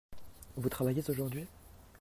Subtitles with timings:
[0.57, 1.45] Vous travaillez aujourd'hui?